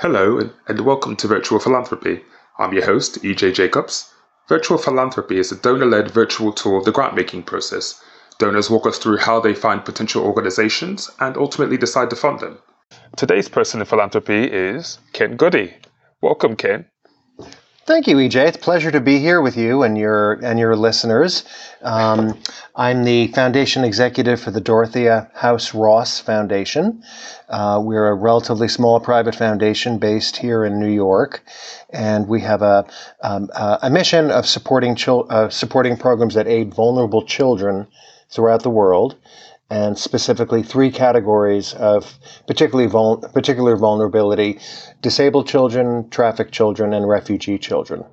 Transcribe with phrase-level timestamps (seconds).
[0.00, 2.22] Hello, and welcome to Virtual Philanthropy.
[2.58, 4.10] I'm your host, EJ Jacobs.
[4.48, 8.02] Virtual Philanthropy is a donor led virtual tour of the grant making process.
[8.38, 12.60] Donors walk us through how they find potential organizations and ultimately decide to fund them.
[13.18, 15.74] Today's person in philanthropy is Ken Goody.
[16.22, 16.86] Welcome, Ken.
[17.90, 18.46] Thank you, EJ.
[18.46, 21.42] It's a pleasure to be here with you and your and your listeners.
[21.82, 22.38] Um,
[22.76, 27.02] I'm the foundation executive for the Dorothea Haus Ross Foundation.
[27.48, 31.42] Uh, we're a relatively small private foundation based here in New York,
[31.92, 32.86] and we have a
[33.22, 37.88] um, a mission of supporting chil- uh, supporting programs that aid vulnerable children
[38.28, 39.16] throughout the world
[39.70, 44.58] and specifically three categories of particularly vul- particular vulnerability
[45.00, 48.04] disabled children, trafficked children, and refugee children.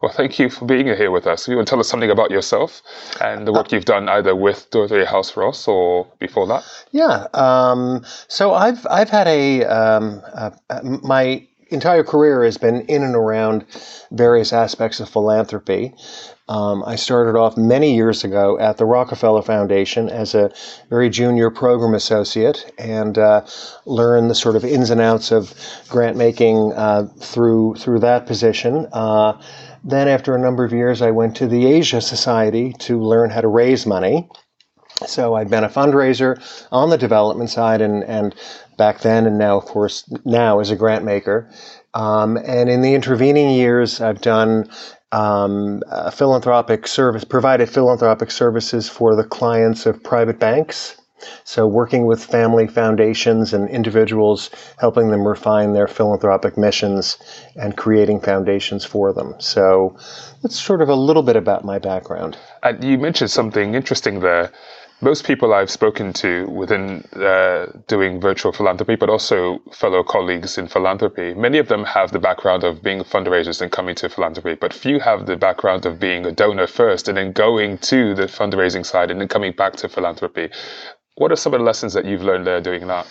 [0.00, 1.46] Well, thank you for being here with us.
[1.48, 2.82] You want to tell us something about yourself
[3.20, 6.64] and the work uh, you've done either with Dorothy Haus Ross or before that?
[6.92, 7.26] Yeah.
[7.34, 10.50] Um, so I've I've had a um, uh,
[10.82, 13.64] my entire career has been in and around
[14.10, 15.94] various aspects of philanthropy.
[16.48, 20.52] Um, I started off many years ago at the Rockefeller Foundation as a
[20.90, 23.46] very junior program associate and uh,
[23.86, 25.54] learned the sort of ins and outs of
[25.88, 28.86] grant making uh, through through that position.
[28.92, 29.40] Uh,
[29.84, 33.40] then, after a number of years, I went to the Asia Society to learn how
[33.40, 34.28] to raise money.
[35.06, 38.34] So I've been a fundraiser on the development side and, and
[38.76, 41.50] back then and now, of course, now as a grant maker.
[41.94, 44.68] Um, and in the intervening years, I've done
[45.12, 50.96] um, philanthropic service, provided philanthropic services for the clients of private banks.
[51.44, 57.16] So, working with family foundations and individuals, helping them refine their philanthropic missions
[57.54, 59.34] and creating foundations for them.
[59.38, 59.94] So,
[60.42, 62.36] that's sort of a little bit about my background.
[62.64, 64.50] And you mentioned something interesting there
[65.02, 70.68] most people I've spoken to within uh, doing virtual philanthropy, but also fellow colleagues in
[70.68, 74.72] philanthropy, many of them have the background of being fundraisers and coming to philanthropy, but
[74.72, 78.86] few have the background of being a donor first and then going to the fundraising
[78.86, 80.48] side and then coming back to philanthropy.
[81.16, 83.06] What are some of the lessons that you've learned there doing that?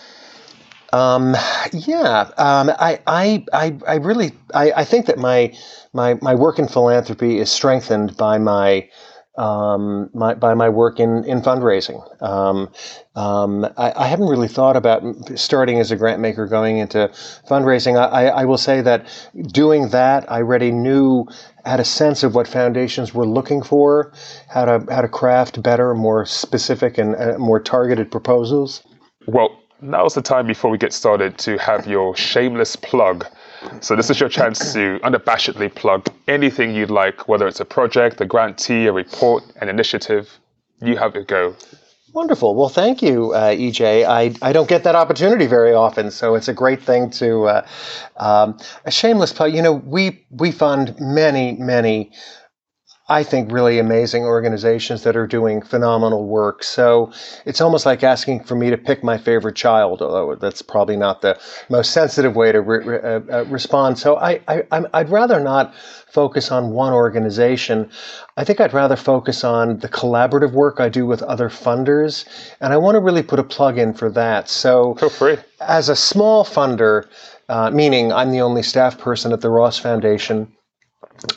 [0.94, 1.36] Um,
[1.72, 5.54] yeah, um, I, I, I, I really, I, I think that my,
[5.92, 8.88] my, my work in philanthropy is strengthened by my
[9.36, 12.02] um, my, by my work in, in fundraising.
[12.22, 12.70] Um,
[13.16, 15.02] um, I, I, haven't really thought about
[15.36, 17.08] starting as a grant maker going into
[17.48, 17.98] fundraising.
[17.98, 19.06] I, I, will say that
[19.52, 21.26] doing that, I already knew,
[21.64, 24.12] had a sense of what foundations were looking for,
[24.48, 28.82] how to, how to craft better, more specific and uh, more targeted proposals.
[29.26, 33.26] Well, now's the time before we get started to have your shameless plug
[33.80, 38.20] so this is your chance to unabashedly plug anything you'd like, whether it's a project,
[38.20, 40.38] a grantee, a report, an initiative.
[40.80, 41.54] You have it go.
[42.12, 42.54] Wonderful.
[42.54, 44.04] Well, thank you, uh, EJ.
[44.06, 47.66] I, I don't get that opportunity very often, so it's a great thing to uh,
[48.18, 49.54] um, a shameless plug.
[49.54, 52.12] You know, we we fund many many
[53.12, 56.64] I think, really amazing organizations that are doing phenomenal work.
[56.64, 57.12] So
[57.44, 61.20] it's almost like asking for me to pick my favorite child, although that's probably not
[61.20, 63.98] the most sensitive way to re- uh, uh, respond.
[63.98, 64.62] So I, I,
[64.94, 65.74] I'd rather not
[66.10, 67.90] focus on one organization.
[68.38, 72.24] I think I'd rather focus on the collaborative work I do with other funders,
[72.62, 74.48] and I want to really put a plug in for that.
[74.48, 75.36] So, feel free.
[75.60, 77.06] As a small funder,
[77.50, 80.50] uh, meaning I'm the only staff person at the Ross Foundation.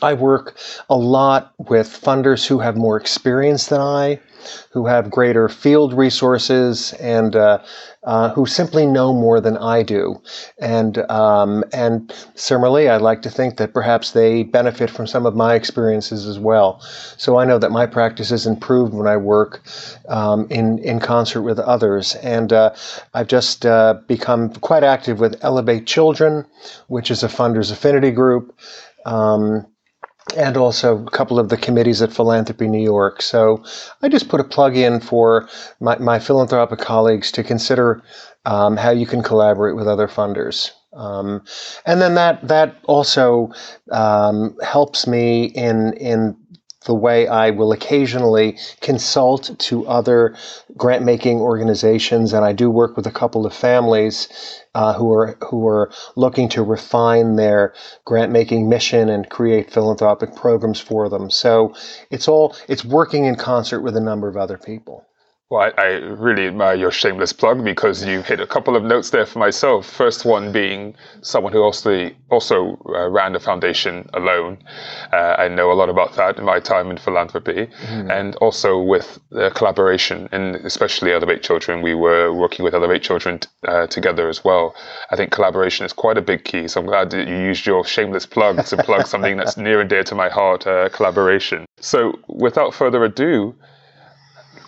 [0.02, 0.56] I work
[0.88, 4.20] a lot with funders who have more experience than I,
[4.70, 7.58] who have greater field resources, and uh,
[8.04, 10.20] uh, who simply know more than I do.
[10.60, 15.34] And um, and similarly, I like to think that perhaps they benefit from some of
[15.34, 16.80] my experiences as well.
[17.16, 19.62] So I know that my practice is improved when I work
[20.08, 22.14] um, in in concert with others.
[22.16, 22.74] And uh,
[23.14, 26.46] I've just uh, become quite active with Elevate Children,
[26.88, 28.56] which is a funders affinity group.
[29.04, 29.66] Um,
[30.34, 33.22] and also a couple of the committees at Philanthropy New York.
[33.22, 33.62] So
[34.02, 35.48] I just put a plug in for
[35.80, 38.02] my, my philanthropic colleagues to consider
[38.44, 40.70] um, how you can collaborate with other funders.
[40.96, 41.44] Um,
[41.84, 43.52] and then that that also
[43.92, 46.36] um, helps me in in
[46.86, 50.36] the way I will occasionally consult to other
[50.76, 54.28] grant making organizations, and I do work with a couple of families
[54.74, 57.74] uh, who are who are looking to refine their
[58.04, 61.30] grant making mission and create philanthropic programs for them.
[61.30, 61.74] So
[62.10, 65.04] it's all it's working in concert with a number of other people.
[65.48, 69.10] Well, I, I, really admire your shameless plug because you hit a couple of notes
[69.10, 69.86] there for myself.
[69.86, 74.58] First one being someone who also also uh, ran the foundation alone.
[75.12, 78.10] Uh, I know a lot about that in my time in philanthropy, mm.
[78.10, 81.80] and also with uh, collaboration, and especially Elevate Children.
[81.80, 83.38] We were working with Elevate Children
[83.68, 84.74] uh, together as well.
[85.12, 86.66] I think collaboration is quite a big key.
[86.66, 89.88] So I'm glad that you used your shameless plug to plug something that's near and
[89.88, 91.66] dear to my heart: uh, collaboration.
[91.78, 93.54] So, without further ado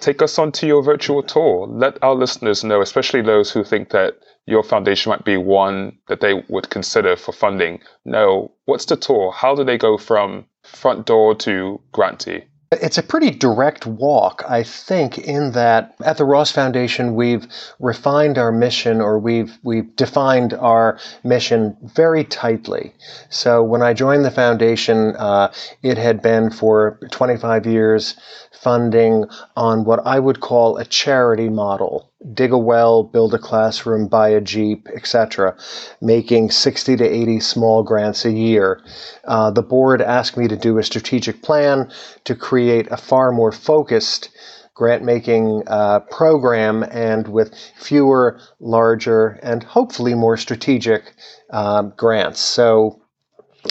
[0.01, 1.67] take us onto your virtual tour.
[1.67, 6.21] Let our listeners know, especially those who think that your foundation might be one that
[6.21, 9.31] they would consider for funding, know what's the tour?
[9.31, 12.45] How do they go from front door to grantee?
[12.71, 17.47] It's a pretty direct walk, I think, in that at the Ross Foundation we've
[17.81, 22.93] refined our mission or we've we've defined our mission very tightly.
[23.31, 25.51] So when I joined the foundation, uh,
[25.83, 28.17] it had been for 25 years
[28.63, 29.25] funding
[29.57, 32.11] on what I would call a charity model.
[32.35, 35.57] Dig a well, build a classroom, buy a Jeep, etc.,
[36.01, 38.81] making 60 to 80 small grants a year.
[39.25, 41.91] Uh, the board asked me to do a strategic plan
[42.25, 44.31] to create a far more focused
[44.75, 51.15] grant making uh, program and with fewer, larger, and hopefully more strategic
[51.51, 52.39] um, grants.
[52.39, 53.03] So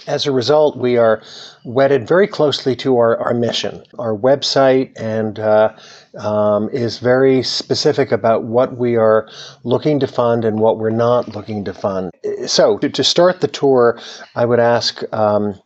[0.08, 1.22] as a result, we are
[1.64, 3.84] wedded very closely to our, our mission.
[3.98, 5.76] Our website and uh,
[6.18, 9.28] um, is very specific about what we are
[9.64, 12.12] looking to fund and what we're not looking to fund.
[12.46, 14.00] So, to, to start the tour,
[14.36, 15.60] I would ask um,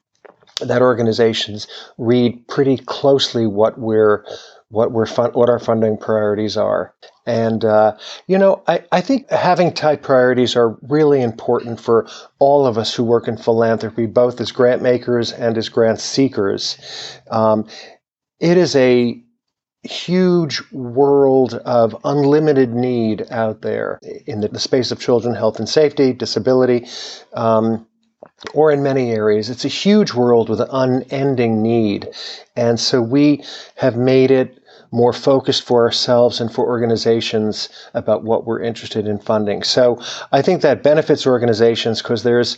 [0.59, 1.67] that organizations
[1.97, 4.23] read pretty closely what we're
[4.71, 6.93] what we're fun- what our funding priorities are.
[7.25, 7.97] And, uh,
[8.27, 12.07] you know, I, I think having tight priorities are really important for
[12.39, 16.77] all of us who work in philanthropy, both as grant makers and as grant seekers.
[17.29, 17.67] Um,
[18.39, 19.21] it is a
[19.83, 25.69] huge world of unlimited need out there in the, the space of children, health and
[25.69, 26.87] safety, disability.
[27.33, 27.85] Um,
[28.53, 29.49] or in many areas.
[29.49, 32.09] It's a huge world with an unending need.
[32.55, 33.43] And so we
[33.75, 34.60] have made it
[34.91, 39.63] more focused for ourselves and for organizations about what we're interested in funding.
[39.63, 40.01] So
[40.31, 42.57] I think that benefits organizations because there's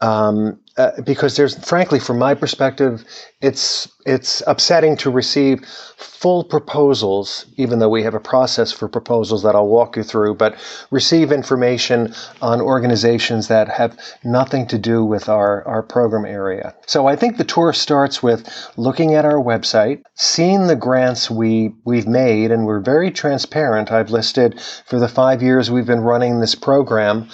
[0.00, 3.04] um, uh, because there's frankly from my perspective
[3.42, 5.62] it's it's upsetting to receive
[5.98, 10.36] full proposals even though we have a process for proposals that I'll walk you through
[10.36, 10.56] but
[10.90, 16.74] receive information on organizations that have nothing to do with our our program area.
[16.86, 18.40] So I think the tour starts with
[18.78, 23.92] looking at our website seeing the grants we we've made and we're very transparent.
[23.92, 27.28] I've listed for the 5 years we've been running this program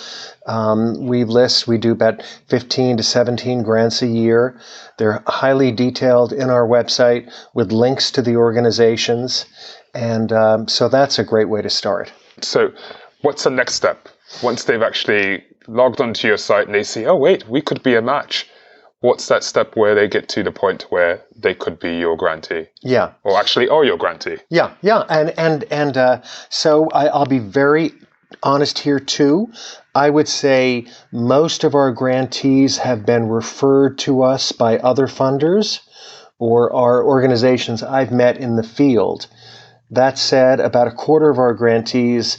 [0.47, 4.59] um, we list, we do about 15 to 17 grants a year.
[4.99, 9.47] They're highly detailed in our website with links to the organizations.
[9.95, 12.13] And um, so that's a great way to start.
[12.43, 12.73] So,
[13.23, 14.09] what's the next step?
[14.43, 17.95] Once they've actually logged onto your site and they see, oh, wait, we could be
[17.95, 18.49] a match.
[19.01, 22.67] What's that step where they get to the point where they could be your grantee?
[22.83, 23.13] Yeah.
[23.25, 24.39] Or actually are your grantee?
[24.51, 25.05] Yeah, yeah.
[25.09, 27.93] And, and, and uh, so I, I'll be very
[28.43, 29.53] honest here too.
[29.97, 35.81] I would say most of our grantees have been referred to us by other funders
[36.39, 39.27] or our organizations I've met in the field.
[39.91, 42.37] That said, about a quarter of our grantees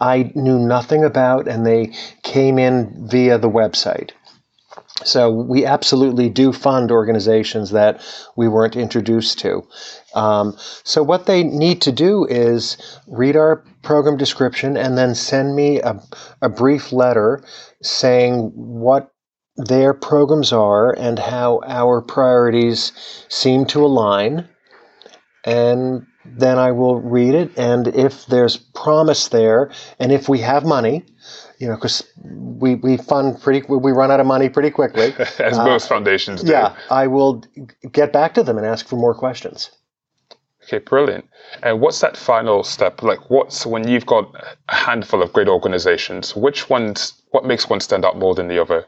[0.00, 4.12] I knew nothing about and they came in via the website.
[5.04, 8.00] So we absolutely do fund organizations that
[8.34, 9.62] we weren't introduced to.
[10.14, 15.54] Um, so what they need to do is read our program description and then send
[15.54, 16.00] me a,
[16.40, 17.44] a brief letter
[17.82, 19.12] saying what
[19.56, 22.92] their programs are and how our priorities
[23.28, 24.48] seem to align.
[25.44, 27.56] And then I will read it.
[27.56, 31.04] And if there's promise there, and if we have money,
[31.58, 35.14] you know, because we, we fund pretty, we run out of money pretty quickly.
[35.38, 36.52] As uh, most foundations do.
[36.52, 37.42] Yeah, I will
[37.92, 39.70] get back to them and ask for more questions.
[40.64, 41.28] Okay, brilliant.
[41.62, 43.02] And what's that final step?
[43.02, 44.34] Like, what's when you've got
[44.68, 48.60] a handful of great organizations, which ones, what makes one stand out more than the
[48.60, 48.84] other?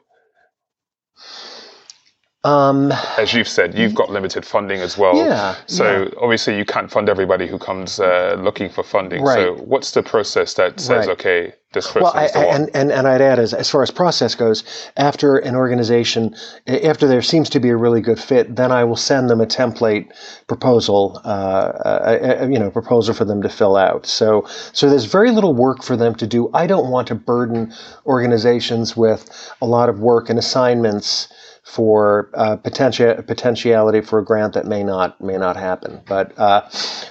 [2.44, 5.16] Um, as you've said, you've got limited funding as well.
[5.16, 5.56] Yeah.
[5.66, 6.08] So yeah.
[6.20, 9.22] obviously, you can't fund everybody who comes uh, looking for funding.
[9.22, 9.36] Right.
[9.36, 11.08] So what's the process that says, right.
[11.10, 12.48] okay, this Well, I, is the one.
[12.48, 14.64] and, and, and I'd add, as, as far as process goes,
[14.96, 16.34] after an organization,
[16.66, 19.46] after there seems to be a really good fit, then I will send them a
[19.46, 20.10] template
[20.46, 24.06] proposal, uh, a, a, you know, proposal for them to fill out.
[24.06, 26.50] So, so there's very little work for them to do.
[26.54, 27.74] I don't want to burden
[28.06, 31.28] organizations with a lot of work and assignments
[31.64, 36.00] for uh, potential potentiality for a grant that may not may not happen.
[36.08, 36.66] But uh,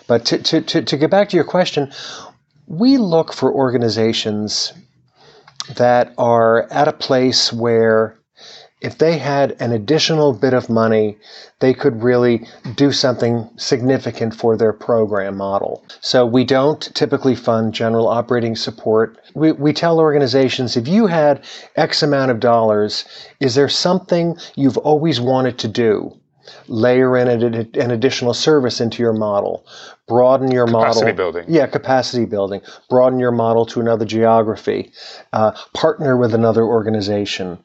[0.08, 1.92] but to, to, to, to get back to your question,
[2.68, 4.74] we look for organizations
[5.76, 8.18] that are at a place where
[8.80, 11.18] if they had an additional bit of money,
[11.60, 12.46] they could really
[12.76, 15.84] do something significant for their program model.
[16.02, 19.18] So we don't typically fund general operating support.
[19.34, 21.44] We, we tell organizations if you had
[21.76, 23.06] X amount of dollars,
[23.40, 26.16] is there something you've always wanted to do?
[26.68, 29.66] Layer in an additional service into your model,
[30.08, 31.16] broaden your capacity model.
[31.16, 31.46] building.
[31.48, 32.62] Yeah, capacity building.
[32.90, 34.92] Broaden your model to another geography.
[35.34, 37.60] Uh, partner with another organization.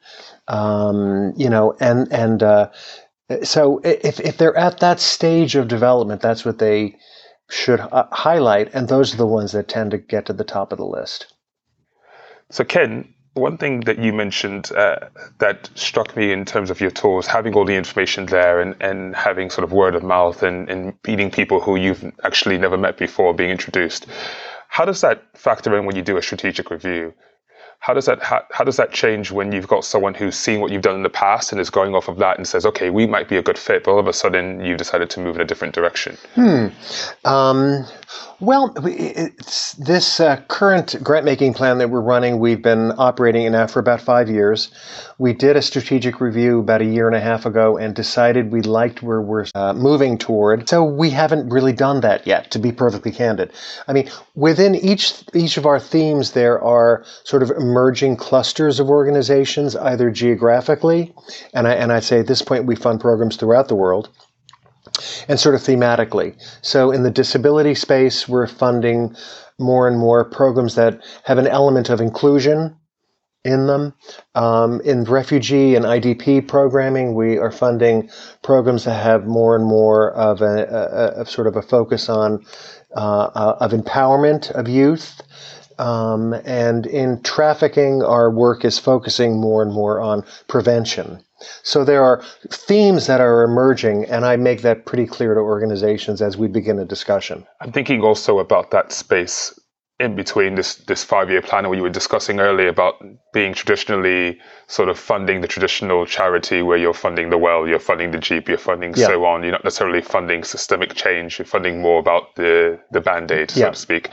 [0.47, 2.69] Um, you know, and and uh,
[3.43, 6.97] so if if they're at that stage of development, that's what they
[7.49, 10.71] should uh, highlight, and those are the ones that tend to get to the top
[10.71, 11.33] of the list.
[12.49, 15.07] So, Ken, one thing that you mentioned uh,
[15.39, 19.15] that struck me in terms of your tours, having all the information there and, and
[19.15, 22.97] having sort of word of mouth and, and meeting people who you've actually never met
[22.97, 24.05] before being introduced.
[24.67, 27.13] How does that factor in when you do a strategic review?
[27.83, 30.71] How does that how, how does that change when you've got someone who's seen what
[30.71, 33.05] you've done in the past and is going off of that and says, okay, we
[33.05, 35.41] might be a good fit, but all of a sudden you've decided to move in
[35.41, 36.17] a different direction?
[36.35, 36.67] Hmm.
[37.25, 37.85] Um,
[38.39, 43.67] well, this uh, current grant making plan that we're running, we've been operating in now
[43.67, 44.69] for about five years.
[45.17, 48.61] We did a strategic review about a year and a half ago and decided we
[48.61, 50.67] liked where we're uh, moving toward.
[50.67, 53.53] So we haven't really done that yet, to be perfectly candid.
[53.87, 58.87] I mean, within each each of our themes, there are sort of emerging clusters of
[58.87, 61.11] organizations, either geographically,
[61.55, 64.09] and I and I say at this point we fund programs throughout the world
[65.27, 66.35] and sort of thematically.
[66.61, 69.15] So in the disability space, we're funding
[69.59, 72.75] more and more programs that have an element of inclusion
[73.43, 73.93] in them.
[74.35, 78.09] Um, in refugee and IDP programming, we are funding
[78.43, 82.45] programs that have more and more of a, a, a sort of a focus on
[82.95, 85.21] uh, uh, of empowerment of youth.
[85.79, 91.23] Um, and in trafficking, our work is focusing more and more on prevention.
[91.63, 96.21] So there are themes that are emerging, and I make that pretty clear to organizations
[96.21, 97.45] as we begin a discussion.
[97.61, 99.59] I'm thinking also about that space
[99.99, 102.95] in between this this five year plan where you were discussing earlier about
[103.31, 108.11] being traditionally sort of funding the traditional charity where you're funding the well, you're funding
[108.11, 109.07] the Jeep, you're funding Yeah.
[109.07, 109.43] so on.
[109.43, 111.37] You're not necessarily funding systemic change.
[111.37, 113.69] You're funding more about the the band aid, so Yeah.
[113.69, 114.09] to speak.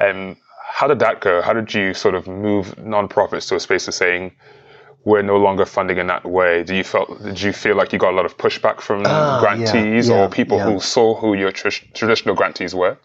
[0.00, 0.36] Um,
[0.74, 1.40] how did that go?
[1.40, 4.32] How did you sort of move nonprofits to a space of saying
[5.04, 6.64] we're no longer funding in that way?
[6.64, 9.38] Do you felt did you feel like you got a lot of pushback from Ah,
[9.40, 10.64] grantees yeah, or people yeah.
[10.64, 12.98] who saw who your tr- traditional grantees were?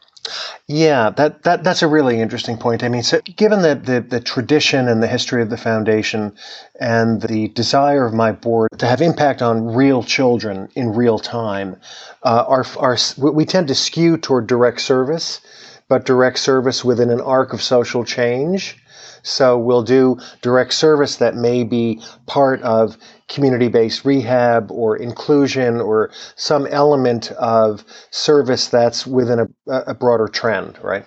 [0.65, 2.83] Yeah, that, that that's a really interesting point.
[2.83, 6.33] I mean, so given the, the, the tradition and the history of the foundation
[6.79, 11.75] and the desire of my board to have impact on real children in real time,
[12.23, 15.41] uh, our, our, we tend to skew toward direct service,
[15.89, 18.77] but direct service within an arc of social change.
[19.21, 26.11] So we'll do direct service that may be part of community-based rehab or inclusion or
[26.35, 29.47] some element of service that's within a,
[29.87, 31.05] a broader trend, right?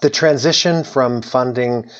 [0.00, 1.90] The transition from funding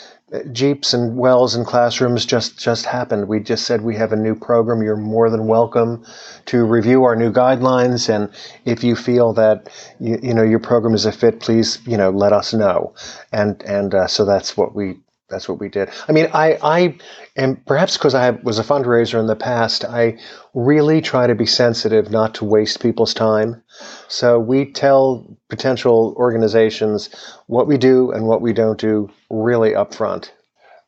[0.53, 3.29] jeeps and wells and classrooms just just happened.
[3.29, 4.83] We just said we have a new program.
[4.83, 6.05] You're more than welcome
[6.47, 8.33] to review our new guidelines, and
[8.65, 9.69] if you feel that
[10.01, 12.95] you, you know your program is a fit, please you know let us know.
[13.33, 14.99] And and uh, so that's what we
[15.33, 15.89] that's what we did.
[16.09, 16.97] I mean, I, I
[17.35, 20.19] and perhaps because I was a fundraiser in the past, I
[20.55, 23.63] really try to be sensitive not to waste people's time.
[24.09, 27.09] So we tell potential organizations
[27.47, 30.31] what we do and what we don't do really upfront.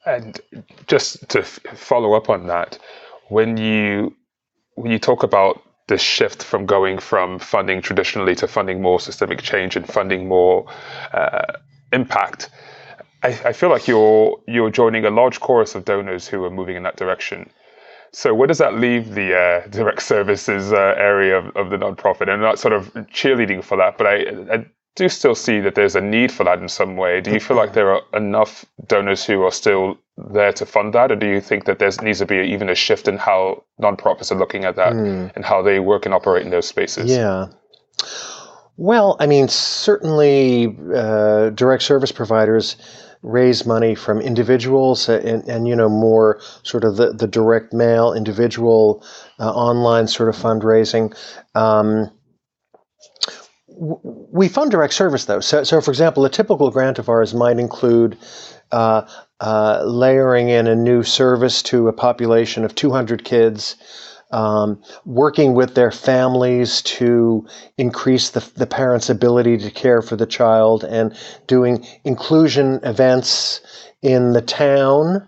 [0.06, 0.38] And
[0.86, 2.78] just to f- follow up on that,
[3.28, 4.14] when you
[4.74, 9.40] when you talk about the shift from going from funding traditionally to funding more systemic
[9.42, 10.66] change and funding more
[11.12, 11.52] uh,
[11.92, 12.50] impact,
[13.24, 16.76] I, I feel like you're you're joining a large chorus of donors who are moving
[16.76, 17.50] in that direction.
[18.12, 22.28] So where does that leave the uh, direct services uh, area of, of the nonprofit?
[22.28, 24.14] I'm not sort of cheerleading for that, but I,
[24.54, 27.20] I do still see that there's a need for that in some way.
[27.20, 31.10] Do you feel like there are enough donors who are still there to fund that,
[31.10, 34.30] or do you think that there needs to be even a shift in how nonprofits
[34.30, 37.10] are looking at that and how they work and operate in those spaces?
[37.10, 37.46] Yeah.
[38.76, 42.76] Well, I mean, certainly uh, direct service providers
[43.24, 48.12] raise money from individuals and, and you know more sort of the, the direct mail
[48.12, 49.04] individual
[49.40, 51.16] uh, online sort of fundraising.
[51.54, 52.10] Um,
[53.76, 55.40] we fund direct service though.
[55.40, 58.16] So, so for example, a typical grant of ours might include
[58.70, 59.08] uh,
[59.40, 63.76] uh, layering in a new service to a population of 200 kids
[64.34, 67.46] um, working with their families to
[67.78, 73.60] increase the, the parents' ability to care for the child, and doing inclusion events
[74.02, 75.26] in the town.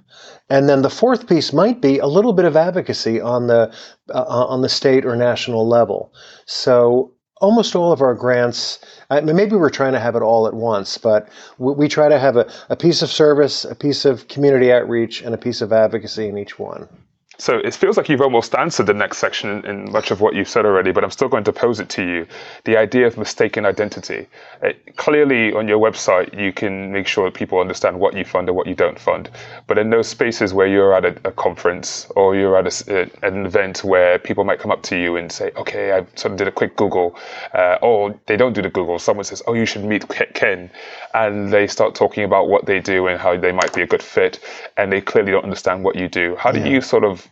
[0.51, 3.73] And then the fourth piece might be a little bit of advocacy on the
[4.13, 6.13] uh, on the state or national level.
[6.45, 8.79] So almost all of our grants,
[9.11, 12.09] I mean, maybe we're trying to have it all at once, but we, we try
[12.09, 15.61] to have a, a piece of service, a piece of community outreach, and a piece
[15.61, 16.89] of advocacy in each one.
[17.39, 20.49] So it feels like you've almost answered the next section in much of what you've
[20.49, 22.27] said already, but I'm still going to pose it to you.
[22.65, 24.27] The idea of mistaken identity.
[24.63, 28.25] It, uh, clearly, on your website, you can make sure that people understand what you
[28.25, 29.31] fund and what you don't fund.
[29.67, 33.45] But in those spaces where you're at a, a conference or you're at a, an
[33.45, 36.49] event where people might come up to you and say, okay, I sort of did
[36.49, 37.19] a quick Google,
[37.53, 38.99] uh, or they don't do the Google.
[38.99, 40.71] Someone says, oh, you should meet Ken.
[41.13, 44.03] And they start talking about what they do and how they might be a good
[44.03, 44.41] fit.
[44.77, 46.37] And they clearly don't understand what you do.
[46.37, 46.67] How do yeah.
[46.67, 47.26] you sort of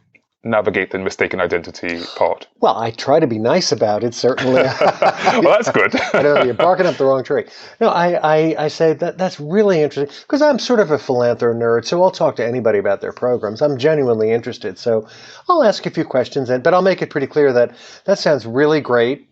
[0.45, 2.47] navigate the mistaken identity part?
[2.61, 4.63] Well, I try to be nice about it, certainly.
[4.83, 5.95] well, that's good.
[6.15, 7.45] I know you're barking up the wrong tree.
[7.81, 11.55] No, I, I, I say that that's really interesting because I'm sort of a philanthro
[11.55, 13.63] nerd, so I'll talk to anybody about their programs.
[13.63, 15.09] I'm genuinely interested, so
[15.49, 17.75] I'll ask a few questions, and but I'll make it pretty clear that
[18.05, 19.29] that sounds really great.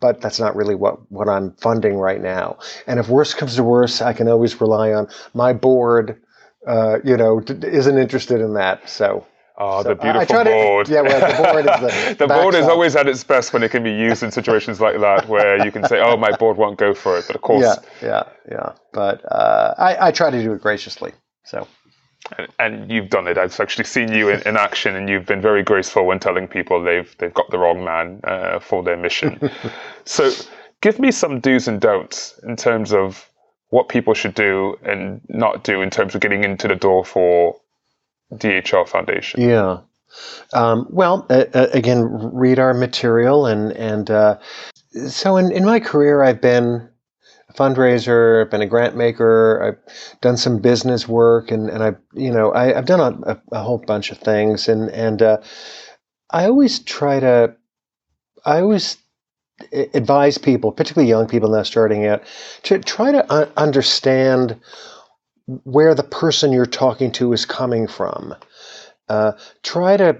[0.00, 2.58] But that's not really what, what I'm funding right now.
[2.86, 6.22] And if worse comes to worse, I can always rely on my board.
[6.64, 8.88] Uh, you know, isn't interested in that.
[8.88, 9.26] So
[9.60, 10.86] Oh, so the beautiful board.
[10.86, 13.64] To, yeah, well, the board is the, the board is always at its best when
[13.64, 16.56] it can be used in situations like that, where you can say, "Oh, my board
[16.56, 18.72] won't go for it." But of course, yeah, yeah, yeah.
[18.92, 21.12] But uh, I, I try to do it graciously.
[21.44, 21.66] So,
[22.38, 23.36] and, and you've done it.
[23.36, 26.80] I've actually seen you in, in, action, and you've been very graceful when telling people
[26.80, 29.50] they've they've got the wrong man uh, for their mission.
[30.04, 30.30] so,
[30.82, 33.28] give me some do's and don'ts in terms of
[33.70, 37.56] what people should do and not do in terms of getting into the door for
[38.34, 39.40] DHR Foundation?
[39.40, 39.78] Yeah.
[40.52, 44.38] Um, well, uh, again, read our material, and and uh,
[45.08, 46.88] so in, in my career, I've been
[47.48, 51.96] a fundraiser, I've been a grant maker, I've done some business work, and and I
[52.14, 55.38] you know I, have done a, a, whole bunch of things, and and uh,
[56.30, 57.54] I always try to,
[58.44, 58.98] I always
[59.94, 62.22] advise people, particularly young people now starting out,
[62.64, 64.58] to try to understand
[65.64, 68.34] where the person you're talking to is coming from.
[69.08, 70.16] Uh, try to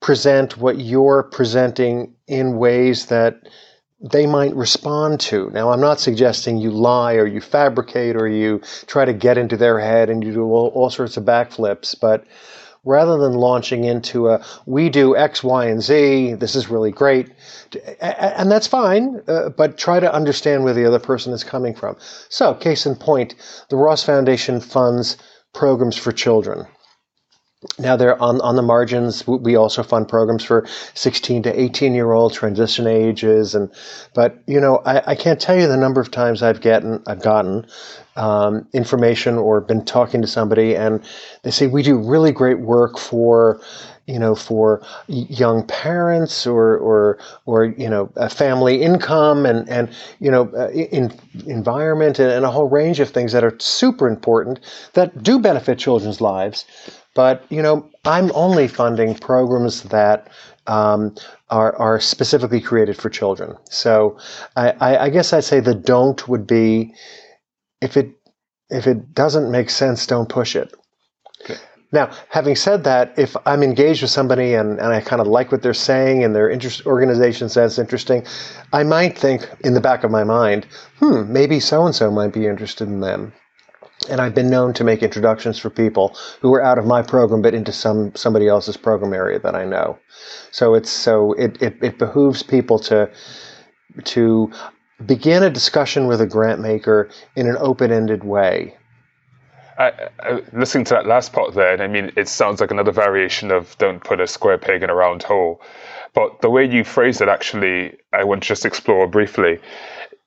[0.00, 3.48] present what you're presenting in ways that
[4.00, 5.48] they might respond to.
[5.50, 9.56] Now, I'm not suggesting you lie or you fabricate or you try to get into
[9.56, 12.24] their head and you do all, all sorts of backflips, but
[12.84, 17.30] rather than launching into a we do X, Y, and Z, this is really great,
[18.00, 21.96] and that's fine, uh, but try to understand where the other person is coming from.
[22.28, 23.34] So, case in point,
[23.68, 25.16] the Ross Foundation funds
[25.52, 26.66] programs for children.
[27.78, 29.26] Now they're on, on the margins.
[29.26, 33.70] We also fund programs for 16 to 18 year old transition ages, and
[34.14, 37.22] but you know I, I can't tell you the number of times I've gotten I've
[37.22, 37.66] gotten
[38.16, 41.02] um, information or been talking to somebody and
[41.42, 43.60] they say we do really great work for
[44.06, 49.88] you know for young parents or or or you know a family income and and
[50.20, 51.12] you know uh, in
[51.46, 54.60] environment and, and a whole range of things that are super important
[54.92, 56.64] that do benefit children's lives
[57.14, 60.28] but you know i'm only funding programs that
[60.66, 61.14] um,
[61.50, 63.56] are, are specifically created for children.
[63.70, 64.18] So
[64.56, 66.94] I, I, I guess I'd say the don't would be
[67.80, 68.12] if it
[68.70, 70.74] if it doesn't make sense, don't push it.
[71.42, 71.60] Okay.
[71.92, 75.52] Now, having said that, if I'm engaged with somebody and, and I kind of like
[75.52, 78.24] what they're saying and their interest, organization says interesting,
[78.72, 80.66] I might think in the back of my mind,
[80.98, 83.34] hmm, maybe so and so might be interested in them.
[84.10, 87.42] And I've been known to make introductions for people who are out of my program
[87.42, 89.98] but into some somebody else's program area that I know.
[90.50, 93.10] So it's so it, it, it behooves people to
[94.04, 94.52] to
[95.04, 98.76] begin a discussion with a grant maker in an open-ended way.
[99.76, 103.50] I, I, listening to that last part there, I mean, it sounds like another variation
[103.50, 105.60] of "don't put a square peg in a round hole."
[106.14, 109.58] But the way you phrase it, actually, I want to just explore briefly.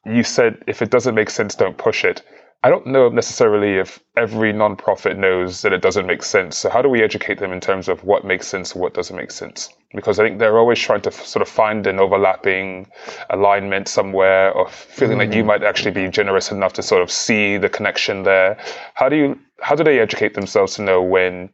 [0.05, 2.23] You said, "If it doesn't make sense, don't push it."
[2.63, 6.57] I don't know necessarily if every nonprofit knows that it doesn't make sense.
[6.57, 9.31] So how do we educate them in terms of what makes sense what doesn't make
[9.31, 9.69] sense?
[9.93, 12.87] Because I think they're always trying to f- sort of find an overlapping
[13.29, 15.47] alignment somewhere, or feeling that you mm.
[15.47, 18.57] might actually be generous enough to sort of see the connection there.
[18.95, 19.39] How do you?
[19.61, 21.49] How do they educate themselves to know when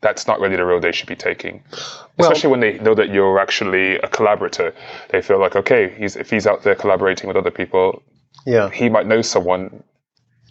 [0.00, 1.62] that's not really the road they should be taking.
[2.16, 4.74] Well- Especially when they know that you're actually a collaborator.
[5.10, 8.02] They feel like, okay, he's, if he's out there collaborating with other people,
[8.46, 8.70] Yeah.
[8.70, 9.82] he might know someone.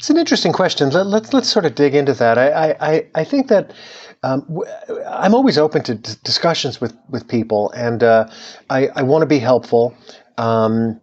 [0.06, 0.92] It's an interesting question.
[0.92, 2.38] Let, let's let's sort of dig into that.
[2.38, 3.74] I I, I, think that
[4.22, 4.62] um,
[5.08, 8.28] I'm always open to d- discussions with with people, and uh,
[8.70, 9.98] I I want to be helpful.
[10.38, 11.02] Um,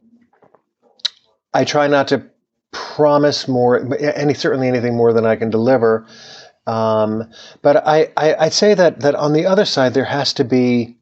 [1.53, 2.31] I try not to
[2.71, 6.07] promise more, any certainly anything more than I can deliver.
[6.69, 7.29] Um,
[7.61, 10.97] but I, I I'd say that that on the other side there has to be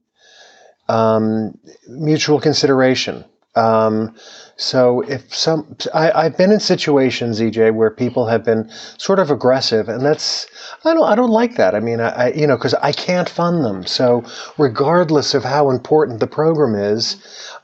[0.88, 3.26] um, mutual consideration.
[3.54, 4.14] Um,
[4.60, 9.30] so if some, I, I've been in situations, EJ, where people have been sort of
[9.30, 10.46] aggressive, and that's
[10.84, 11.74] I don't I don't like that.
[11.74, 13.86] I mean, I, I you know because I can't fund them.
[13.86, 14.22] So
[14.58, 17.16] regardless of how important the program is,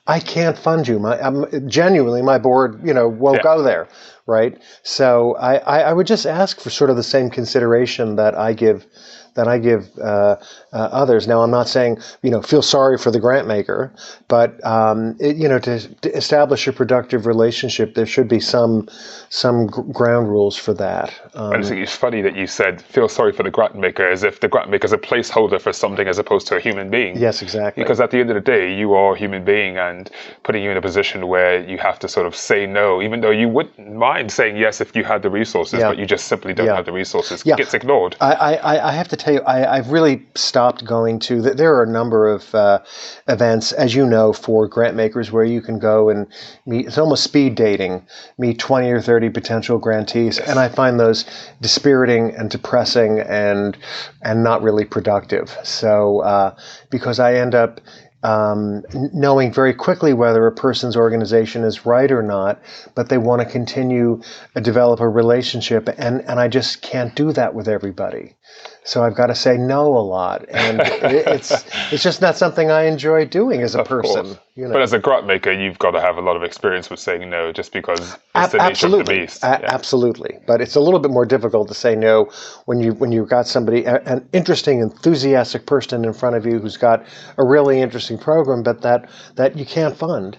[0.07, 0.99] I can't fund you.
[0.99, 3.43] My I'm, genuinely, my board, you know, won't Yeah.
[3.43, 3.89] go there,
[4.27, 4.57] right?
[4.83, 8.55] So I, I I would just ask for sort of the same consideration that I
[8.55, 8.87] give
[9.37, 10.37] that I give uh,
[10.73, 11.27] uh, others.
[11.29, 13.93] Now, I'm not saying you know feel sorry for the grant maker,
[14.29, 18.89] but um, it, you know to, to establish a productive relationship, there should be some
[19.29, 21.13] some gr- ground rules for that.
[21.35, 24.23] Um, I think it's funny that you said feel sorry for the grant maker as
[24.23, 27.17] if the grant maker is a placeholder for something as opposed to a human being.
[27.17, 27.83] yes, exactly.
[27.83, 30.11] Because at the end of the day, you are a human being, and
[30.43, 33.31] putting you in a position where you have to sort of say no, even though
[33.31, 35.89] you wouldn't mind saying yes if you had the resources, Yeah.
[35.91, 36.77] but you just simply don't Yeah.
[36.77, 37.57] have the resources, Yeah.
[37.57, 38.17] gets ignored.
[38.21, 41.43] I, I, I have to tell you, I, I've really stopped going to.
[41.43, 42.81] th- There are a number of uh,
[43.29, 46.27] events, as you know, for grant makers where you can go and
[46.65, 46.87] meet.
[46.87, 48.07] It's almost speed dating.
[48.39, 51.25] Meet twenty or thirty potential grantees, and I find those
[51.61, 53.77] dispiriting and depressing and
[54.23, 55.57] and not really productive.
[55.65, 56.57] So uh,
[56.91, 57.81] because I end up
[58.23, 62.61] um, knowing very quickly whether a person's organization is right or not,
[62.95, 64.21] but they want to continue
[64.55, 68.35] to develop a relationship, and, and I just can't do that with everybody.
[68.87, 72.71] So I've got to say no a lot, and it, it's it's just not something
[72.71, 74.39] I enjoy doing as a Of person.
[74.55, 77.01] You But as a grant maker, you've got to have a lot of experience with
[77.01, 79.43] saying no, just because it's Ab- the nature of the absolutely, beast.
[79.45, 79.75] A- Yeah.
[79.75, 80.39] absolutely.
[80.47, 82.31] But it's a little bit more difficult to say no
[82.67, 86.59] when you when you've got somebody, a- an interesting, enthusiastic person in front of you
[86.61, 87.05] who's got
[87.39, 90.39] a really interesting program, but that that you can't fund.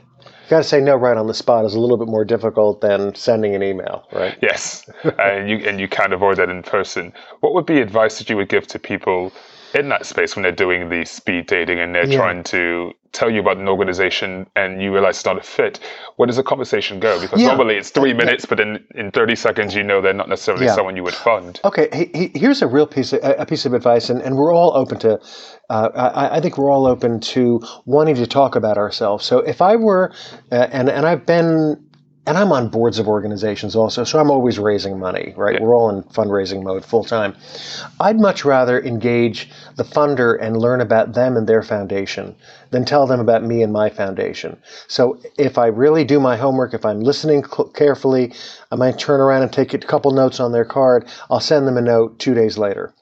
[0.50, 3.14] Got to say no right on the spot is a little bit more difficult than
[3.16, 4.38] sending an email, right?
[4.42, 7.12] Yes, and you and you can't avoid that in person.
[7.42, 9.34] What would be advice that you would give to people
[9.78, 12.18] in that space when they're doing the speed dating and they're Yeah.
[12.18, 15.80] trying to tell you about an organization and you realize it's not a fit?
[16.18, 17.20] Where does the conversation go?
[17.20, 17.48] Because Yeah.
[17.48, 18.18] normally it's three Yeah.
[18.18, 20.76] minutes, but in in thirty seconds you know they're not necessarily Yeah.
[20.76, 21.60] someone you would fund.
[21.64, 24.54] Okay, he, he, here's a real piece of, a piece of advice, and, and we're
[24.54, 25.20] all open to.
[25.70, 29.26] Uh, I, I think we're all open to wanting to talk about ourselves.
[29.26, 30.12] So if I were,
[30.52, 31.78] uh, and and I've been,
[32.28, 35.34] and I'm on boards of organizations also, so I'm always raising money.
[35.38, 35.62] Right, Yeah.
[35.64, 37.36] we're all in fundraising mode full time.
[38.02, 42.36] I'd much rather engage the funder and learn about them and their foundation
[42.72, 44.58] than tell them about me and my foundation.
[44.88, 48.34] So if I really do my homework, if I'm listening carefully,
[48.72, 51.08] I might turn around and take a couple notes on their card.
[51.32, 52.94] I'll send them a note two days later.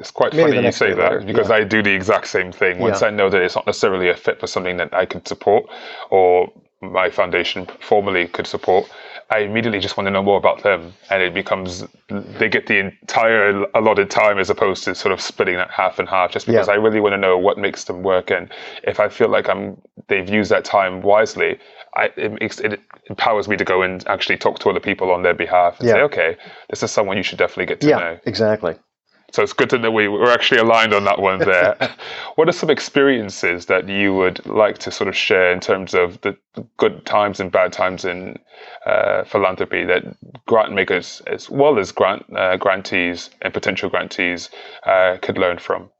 [0.00, 2.80] It's quite Maybe funny you say that later, because I do the exact same thing.
[2.80, 3.06] Once Yeah.
[3.06, 5.66] I know that it's not necessarily a fit for something that I can support
[6.10, 8.88] or my foundation formally could support,
[9.30, 12.78] I immediately just want to know more about them, and it becomes they get the
[12.78, 16.30] entire allotted time as opposed to sort of splitting that half and half.
[16.30, 16.74] Just because Yeah.
[16.74, 18.50] I really want to know what makes them work, and
[18.82, 21.58] if I feel like I'm they've used that time wisely,
[21.96, 25.22] I, it makes it empowers me to go and actually talk to other people on
[25.22, 25.94] their behalf and Yeah.
[25.94, 26.36] say, okay,
[26.68, 28.18] this is someone you should definitely get to Yeah, know.
[28.26, 28.76] exactly.
[29.34, 31.76] So it's good to know we, we're actually aligned on that one there.
[32.36, 36.20] what are some experiences that you would like to sort of share in terms of
[36.20, 36.36] the
[36.76, 38.38] good times and bad times in
[38.86, 40.04] uh, philanthropy that
[40.46, 44.50] grant makers, as well as grant uh, grantees and potential grantees,
[44.86, 45.90] uh, could learn from?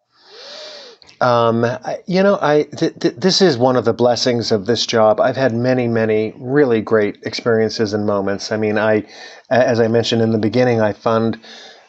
[1.20, 1.66] Um,
[2.07, 5.18] you know, I th- th- this is one of the blessings of this job.
[5.18, 8.53] I've had many, many really great experiences and moments.
[8.53, 9.05] I mean, I,
[9.51, 11.40] as I mentioned in the beginning, I fund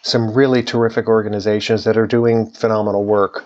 [0.05, 3.43] some really terrific organizations that are doing phenomenal work.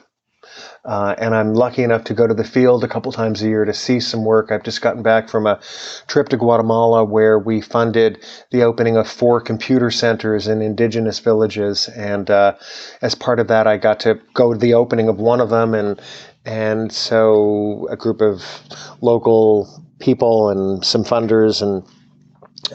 [0.84, 3.64] Uh, and I'm lucky enough to go to the field a couple times a year
[3.64, 4.52] to see some work.
[4.52, 5.60] I've just gotten back from a
[6.08, 11.88] trip to Guatemala where we funded the opening of four computer centers in indigenous villages,
[11.90, 12.56] and uh,
[13.02, 15.74] as part of that, I got to go to the opening of one of them,
[15.74, 16.02] and
[16.46, 18.44] and so a group of
[19.00, 19.68] local
[20.00, 21.84] people and some funders and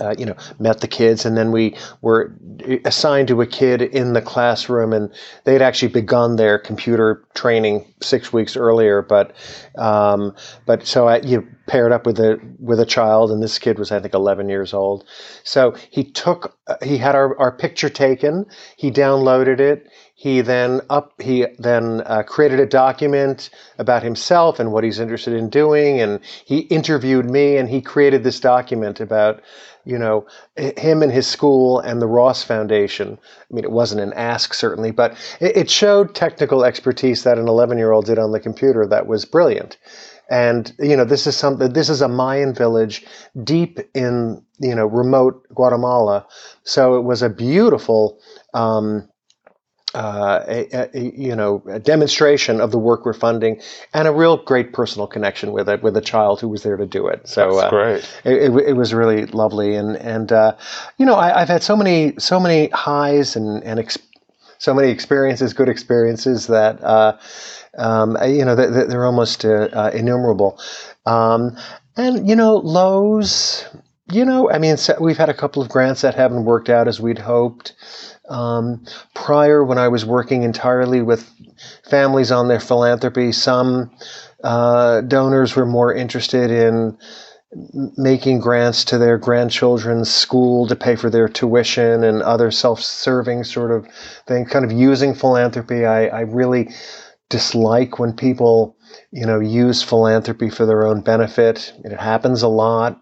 [0.00, 2.34] uh, you know, met the kids, and then we were
[2.84, 5.12] assigned to a kid in the classroom, and
[5.44, 9.02] they'd actually begun their computer training six weeks earlier.
[9.02, 9.34] But,
[9.76, 10.34] um,
[10.66, 13.92] but so I you paired up with a with a child, and this kid was
[13.92, 15.04] I think 11 years old.
[15.42, 19.88] So he took uh, he had our, our picture taken, he downloaded it,
[20.24, 25.34] he then up he then uh, created a document about himself and what he's interested
[25.34, 29.42] in doing, and he interviewed me, and he created this document about
[29.84, 33.18] you know him and his school and the Ross Foundation.
[33.20, 37.46] I mean, it wasn't an ask certainly, but it, it showed technical expertise that an
[37.46, 39.76] 11 year old did on the computer that was brilliant.
[40.30, 41.74] And you know, this is something.
[41.74, 43.04] This is a Mayan village
[43.42, 46.26] deep in you know remote Guatemala.
[46.62, 48.18] So it was a beautiful.
[48.54, 49.06] Um,
[49.94, 53.60] uh, a, a, you know, a demonstration of the work we're funding,
[53.92, 56.86] and a real great personal connection with it, with a child who was there to
[56.86, 57.26] do it.
[57.28, 58.10] So That's uh, great.
[58.24, 60.56] It, it, it, was really lovely, and and uh,
[60.98, 63.98] you know, I, have had so many so many highs and and ex-
[64.58, 67.16] so many experiences, good experiences that uh,
[67.76, 70.58] um, you know they're, they're almost uh, uh, innumerable,
[71.06, 71.56] um,
[71.96, 73.64] and you know, lows.
[74.12, 77.00] You know, I mean, we've had a couple of grants that haven't worked out as
[77.00, 77.74] we'd hoped.
[78.28, 78.84] Um,
[79.14, 81.30] prior, when I was working entirely with
[81.88, 83.90] families on their philanthropy, some
[84.42, 86.98] uh, donors were more interested in
[87.96, 93.70] making grants to their grandchildren's school to pay for their tuition and other self-serving sort
[93.70, 93.86] of
[94.26, 95.84] thing, kind of using philanthropy.
[95.84, 96.70] I, I really
[97.28, 98.76] dislike when people,
[99.12, 101.72] you know, use philanthropy for their own benefit.
[101.84, 103.00] It happens a lot.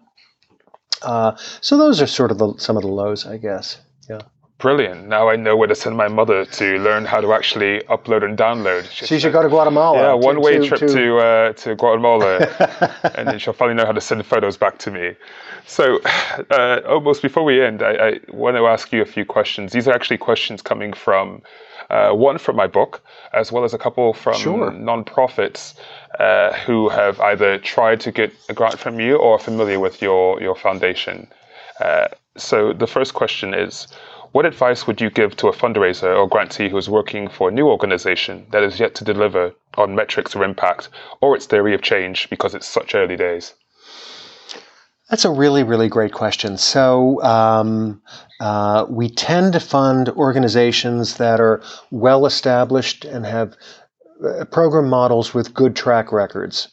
[1.01, 3.81] Uh, so those are sort of the, some of the lows, I guess.
[4.07, 4.21] Yeah
[4.57, 5.07] brilliant.
[5.07, 8.37] Now I know where to send my mother to learn how to actually upload and
[8.37, 8.89] download.
[8.89, 9.97] She, she should go to Guatemala.
[9.97, 12.37] Yeah, one way to, trip to to, uh, to Guatemala,
[13.15, 15.15] and then she'll finally know how to send photos back to me.
[15.65, 15.99] So,
[16.51, 19.71] uh, almost before we end, I, I, want to ask you a few questions.
[19.71, 21.41] These are actually questions coming from
[21.89, 23.01] uh, one from my book,
[23.33, 24.71] as well as a couple from sure.
[24.71, 25.75] nonprofits
[26.19, 30.01] uh, who have either tried to get a grant from you or are familiar with
[30.01, 31.27] your your foundation.
[31.79, 33.87] Uh, so the first question is
[34.33, 37.51] what advice would you give to a fundraiser or grantee who is working for a
[37.51, 40.89] new organization that is yet to deliver on metrics or impact
[41.21, 43.53] or its theory of change because it's such early days?
[45.09, 46.57] That's a really, really great question.
[46.57, 48.01] So, um,
[48.39, 53.55] uh, we tend to fund organizations that are well established and have
[54.25, 56.69] uh, program models with good track records.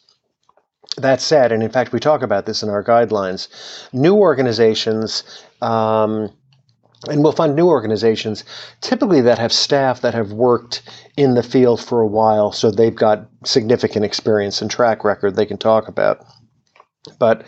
[0.97, 3.49] That said, and in fact, we talk about this in our guidelines,
[3.93, 6.31] new organizations um,
[7.09, 8.45] and we'll find new organizations,
[8.81, 10.83] typically that have staff that have worked
[11.17, 15.47] in the field for a while, so they've got significant experience and track record they
[15.47, 16.25] can talk about.
[17.19, 17.47] But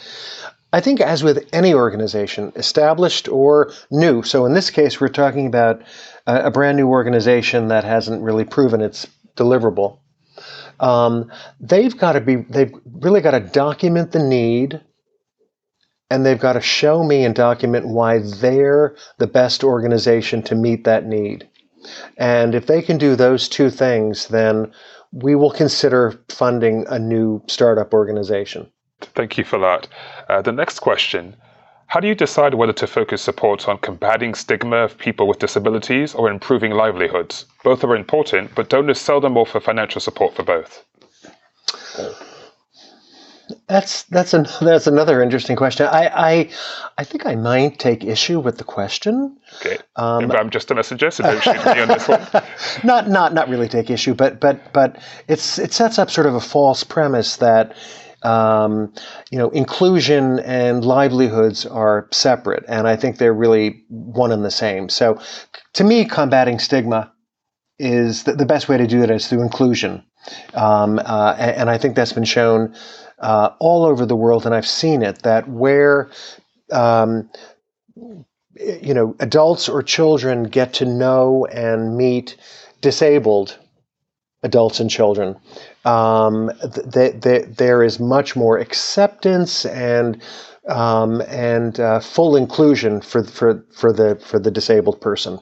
[0.72, 5.46] I think, as with any organization, established or new, so in this case, we're talking
[5.46, 5.82] about
[6.26, 9.98] a, brand new organization that hasn't really proven its deliverable.
[10.80, 14.80] Um, they've got to be, they've really got to document the need
[16.12, 20.84] and they've got to show me and document why they're the best organization to meet
[20.84, 21.48] that need.
[22.18, 24.70] And if they can do those two things, then
[25.12, 28.70] we will consider funding a new startup organization.
[29.00, 29.88] Thank you for that.
[30.28, 31.34] Uh, the next question
[31.86, 36.14] How do you decide whether to focus support on combating stigma of people with disabilities
[36.14, 37.46] or improving livelihoods?
[37.64, 40.84] Both are important, but donors seldom offer financial support for both.
[43.72, 45.86] That's that's an, that's another interesting question.
[45.86, 46.50] I, I
[46.98, 49.38] I think I might take issue with the question.
[49.56, 52.20] Okay, um, I'm just a messenger, so don't shoot me on this one.
[52.84, 56.34] not not not really take issue, but but but it's it sets up sort of
[56.34, 57.74] a false premise that
[58.22, 58.92] um,
[59.30, 64.50] you know inclusion and livelihoods are separate, and I think they're really one and the
[64.50, 64.90] same.
[64.90, 65.18] So,
[65.74, 67.10] to me, combating stigma
[67.78, 70.04] is the, the best way to do that is through inclusion,
[70.52, 72.74] um, uh, and, and I think that's been shown
[73.22, 76.10] uh, all over the world, and I've seen it that where
[76.70, 77.30] um,
[78.54, 82.36] you know adults or children get to know and meet
[82.80, 83.58] disabled
[84.42, 85.36] adults and children,
[85.84, 86.50] um,
[86.92, 90.20] th- th- there is much more acceptance and
[90.68, 95.38] um, and uh, full inclusion for for for the for the disabled person.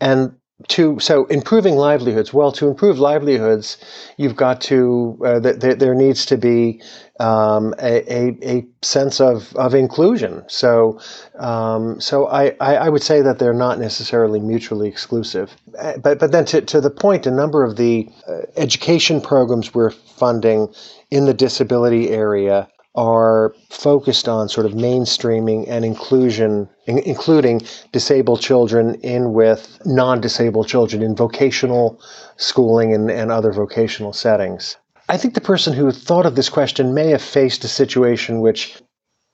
[0.00, 0.36] And
[0.68, 3.76] to so improving livelihoods well to improve livelihoods
[4.16, 6.80] you've got to uh, th- th- there needs to be
[7.20, 10.44] um, a, a, a, sense of, of inclusion.
[10.48, 11.00] So
[11.38, 15.56] um, so I, I, would say that they're not necessarily mutually exclusive.
[15.78, 19.74] Uh, but but then to, to the point a number of the uh, education programs
[19.74, 20.72] we're funding
[21.10, 27.60] in the disability area are focused on sort of mainstreaming and inclusion, in, including
[27.92, 32.00] disabled children in with non disabled children in vocational
[32.36, 34.76] schooling and, and other vocational settings.
[35.08, 38.80] I think the person who thought of this question may have faced a situation which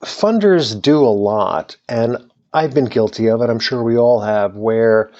[0.04, 2.18] funders do a lot, and
[2.52, 5.10] I've been guilty of it, I'm sure we all have, where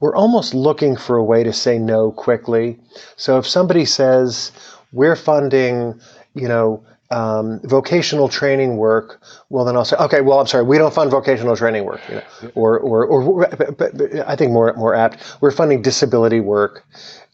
[0.00, 2.78] we're almost looking for a way to say no quickly.
[3.16, 4.52] So if somebody says,
[4.92, 5.98] we're funding,
[6.34, 6.84] you know,
[7.14, 11.12] um, vocational training work, well, then I'll say, okay, well, I'm sorry, we don't fund
[11.12, 13.92] vocational training work, you know, or, or, or but, but
[14.26, 16.84] I think more, more apt, we're funding disability work,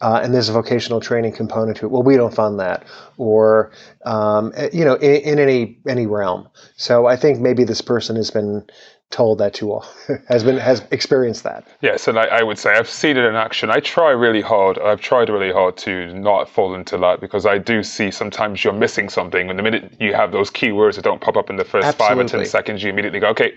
[0.02, 1.92] uh, and there's a vocational training component to it.
[1.92, 2.84] Well, we don't fund that,
[3.16, 3.72] or
[4.04, 6.48] um, you know, in, in, any any realm.
[6.76, 8.64] So I think maybe this person has been
[9.10, 9.84] told that to all
[10.28, 11.66] has been has experienced that.
[11.80, 13.70] Yes and I, I, would say i've seen it in action.
[13.70, 17.58] I try really hard i've tried really hard to not fall into that because i
[17.58, 19.50] do see sometimes you're missing something.
[19.50, 22.16] And the minute you have those keywords that don't pop up in the first Absolutely.
[22.16, 23.52] five or ten seconds you immediately go okay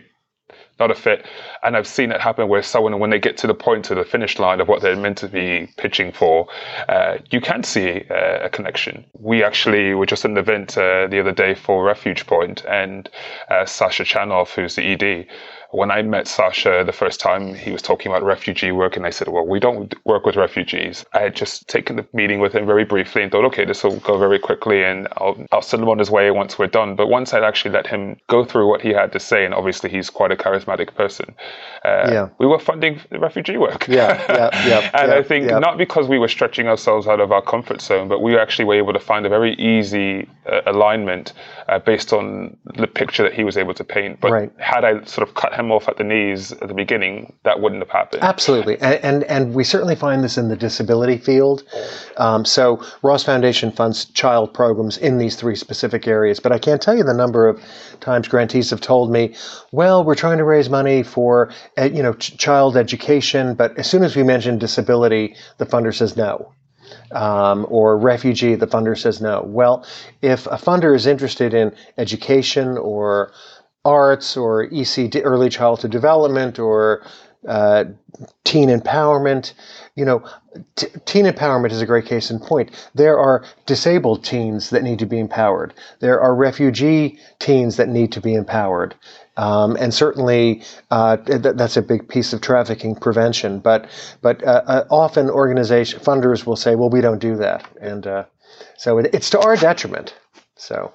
[0.79, 1.25] not a fit.
[1.61, 4.03] And I've seen it happen where someone, when they get to the point to the
[4.03, 6.47] finish line of what they're meant to be pitching for,
[6.89, 9.05] uh, you can see uh, a connection.
[9.13, 13.09] We actually were just at an event uh, the other day for RefugePoint, and
[13.49, 15.27] uh, Sasha Chanoff, who's the ED,
[15.73, 19.09] when I met Sasha the first time, he was talking about refugee work, and I
[19.09, 22.67] said, "Well, we don't work with refugees." I had just taken the meeting with him
[22.67, 25.89] very briefly and thought, "Okay, this will go very quickly, and I'll I'll send him
[25.89, 28.81] on his way once we're done." But once I'd actually let him go through what
[28.81, 31.33] he had to say, and obviously he's quite a charismatic person,
[31.83, 32.29] uh, yeah.
[32.37, 33.87] we were funding refugee work.
[33.87, 34.91] Yeah, yeah, yeah.
[34.93, 35.57] and yeah, I think yeah.
[35.57, 38.75] not because we were stretching ourselves out of our comfort zone, but we actually were
[38.75, 41.33] able to find a very easy uh, alignment
[41.67, 44.19] uh, based on the picture that he was able to paint.
[44.19, 44.51] But right.
[44.59, 47.81] had I sort of cut him off at the knees at the beginning, that wouldn't
[47.81, 48.23] have happened.
[48.23, 51.63] Absolutely, and and, and we certainly find this in the disability field.
[52.17, 56.81] Um, so Ross Foundation funds child programs in these three specific areas, but I can't
[56.81, 57.61] tell you the number of
[57.99, 59.35] times grantees have told me,
[59.71, 63.89] "Well, we're trying to raise money for uh, you know ch- child education, but as
[63.89, 66.53] soon as we mention disability, the funder says no."
[67.11, 69.43] Um, or refugee, the funder says no.
[69.45, 69.85] Well,
[70.21, 73.31] if a funder is interested in education or
[73.85, 77.05] arts or ECD, early childhood development, or
[77.47, 77.85] uh,
[78.43, 79.53] teen empowerment.
[79.95, 80.29] You know,
[80.75, 82.71] t- teen empowerment is a great case in point.
[82.95, 85.73] There are disabled teens that need to be empowered.
[85.99, 88.95] There are refugee teens that need to be empowered.
[89.35, 93.59] Um, and certainly uh, th- that's a big piece of trafficking prevention.
[93.59, 93.89] But
[94.21, 98.25] but uh, uh often organization funders will say, well, we don't do that, and uh,
[98.77, 100.13] so it, it's to our detriment.
[100.63, 100.93] So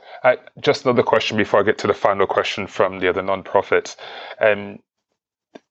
[0.61, 3.97] just another question before I get to the final question from the other nonprofits.
[4.41, 4.79] Um,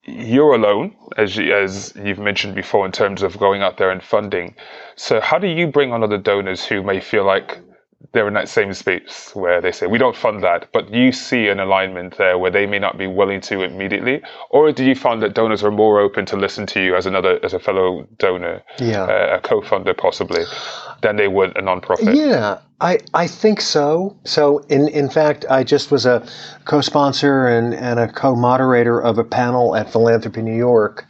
[0.04, 4.02] you're alone, as you, as you've mentioned before, in terms of going out there and
[4.02, 4.56] funding.
[4.96, 7.60] So, how do you bring on other donors who may feel like
[8.14, 11.48] they're in that same space where they say we don't fund that, but you see
[11.48, 15.22] an alignment there where they may not be willing to immediately, or do you find
[15.22, 18.64] that donors are more open to listen to you as another as a fellow donor,
[18.80, 19.04] yeah.
[19.04, 20.44] uh, a co-funder possibly,
[21.02, 22.16] than they would a nonprofit?
[22.16, 24.16] Yeah, I, I think so.
[24.26, 26.26] So in in fact, I just was a
[26.66, 31.06] co-sponsor and, and a co-moderator of a panel at Philanthropy New York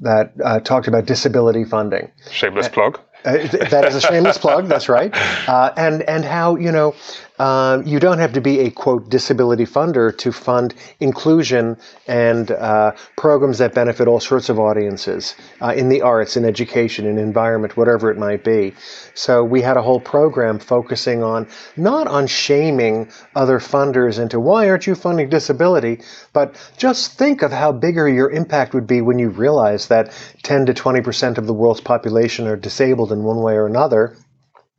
[0.00, 2.10] that uh, talked about disability funding.
[2.30, 3.00] Shameless plug.
[3.24, 4.66] Uh, that is a shameless plug.
[4.66, 5.14] That's right.
[5.48, 6.94] Uh, and and how you know
[7.40, 11.74] uh, you don't have to be a quote disability funder to fund inclusion
[12.06, 17.06] and uh, programs that benefit all sorts of audiences uh, in the arts, in education,
[17.06, 18.74] in environment, whatever it might be.
[19.14, 21.48] So we had a whole program focusing on
[21.78, 26.02] not on shaming other funders into why aren't you funding disability,
[26.34, 30.66] but just think of how bigger your impact would be when you realize that 10
[30.66, 34.14] to 20 percent of the world's population are disabled in one way or another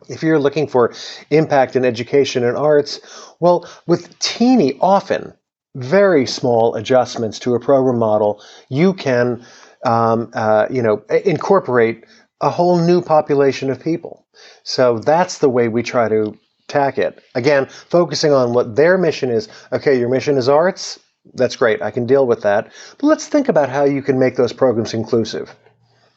[0.10, 0.94] if you're looking for
[1.30, 3.00] impact in education and arts,
[3.40, 5.34] well, with teeny, often
[5.76, 9.46] very small adjustments to a program model, you can,
[9.86, 12.06] um, uh, you know, incorporate
[12.42, 14.26] a whole new population of people.
[14.64, 16.38] So that's the way we try to
[16.68, 17.24] tack it.
[17.36, 19.48] Again, focusing on what their mission is.
[19.72, 21.00] Okay, your mission is arts.
[21.36, 21.82] That's great.
[21.82, 22.72] I can deal with that.
[22.98, 25.56] But let's think about how you can make those programs inclusive.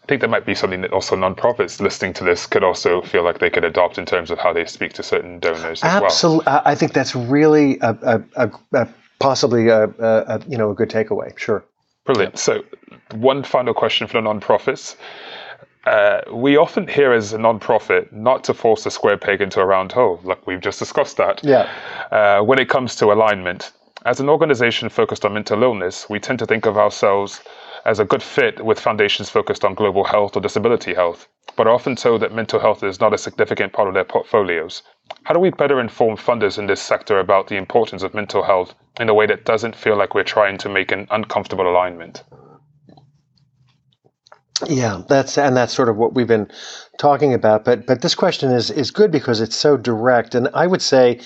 [0.04, 3.24] I think that might be something that also nonprofits listening to this could also feel
[3.24, 6.44] like they could adopt in terms of how they speak to certain donors as Absolutely.
[6.44, 6.62] well.
[6.66, 8.88] I think that's really a, a, a, a
[9.18, 9.86] possibly a,
[10.46, 11.36] you know a good takeaway.
[11.38, 11.64] Sure.
[12.04, 12.38] Brilliant.
[12.38, 12.62] So,
[13.14, 14.96] one final question for the nonprofits.
[15.86, 19.64] Uh, we often hear as a nonprofit not to force a square peg into a
[19.64, 21.42] round hole, like we've just discussed that.
[21.42, 21.70] Yeah.
[22.10, 23.72] Uh, when it comes to alignment,
[24.04, 27.40] as an organization focused on mental illness, we tend to think of ourselves
[27.84, 31.74] as a good fit with foundations focused on global health or disability health, but are
[31.74, 34.82] often told that mental health is not a significant part of their portfolios.
[35.24, 38.74] How do we better inform funders in this sector about the importance of mental health
[38.98, 42.24] in a way that doesn't feel like we're trying to make an uncomfortable alignment?
[44.66, 46.48] Yeah, that's and that's sort of what we've been
[46.98, 47.64] talking about.
[47.64, 50.34] But but this question is is good because it's so direct.
[50.34, 51.20] And I would say,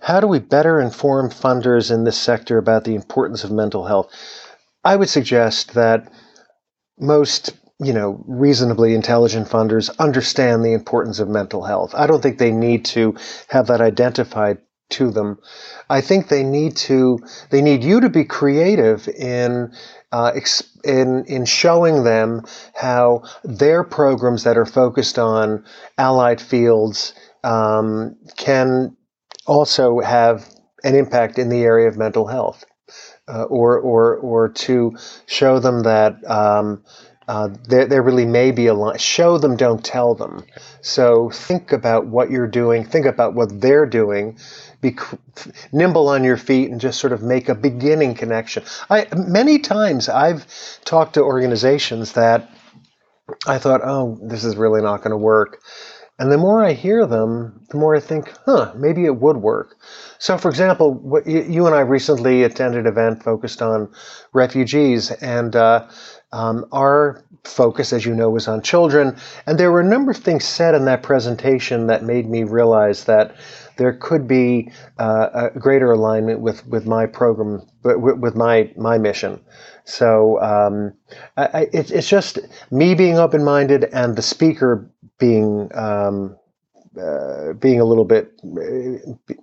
[0.00, 4.10] how do we better inform funders in this sector about the importance of mental health?
[4.88, 6.10] I would suggest that
[6.98, 11.94] most you know reasonably intelligent funders understand the importance of mental health.
[11.94, 13.14] I don't think they need to
[13.48, 14.58] have that identified
[14.92, 15.40] to them.
[15.90, 17.18] I think they need to
[17.50, 19.74] they need you to be creative in
[20.10, 20.32] uh,
[20.84, 25.64] in in showing them how their programs that are focused on
[25.98, 27.12] allied fields
[27.44, 28.96] um, can
[29.46, 30.48] also have
[30.82, 32.64] an impact in the area of mental health,
[33.28, 36.28] uh, or or or to show them that.
[36.28, 36.82] Um,
[37.28, 38.96] uh, there, there really may be a line.
[38.96, 40.46] Show them, don't tell them.
[40.80, 42.86] So think about what you're doing.
[42.86, 44.38] Think about what they're doing,
[44.80, 44.96] be
[45.70, 48.62] nimble on your feet and just sort of make a beginning connection.
[48.88, 50.46] I many times I've
[50.86, 52.50] talked to organizations that
[53.46, 55.60] I thought, oh, this is really not going to work.
[56.18, 59.76] And the more I hear them, the more I think, huh, maybe it would work.
[60.18, 63.88] So, for example, you and I recently attended an event focused on
[64.32, 65.88] refugees, and uh,
[66.32, 69.16] um, our focus, as you know, was on children.
[69.46, 73.04] And there were a number of things said in that presentation that made me realize
[73.04, 73.36] that
[73.76, 79.40] there could be uh, a greater alignment with, with my program, with, my my mission.
[79.84, 80.92] So um,
[81.36, 82.40] I, it, it's just
[82.70, 86.36] me being open minded and the speaker being um,
[87.00, 89.34] uh, being a little bit uh,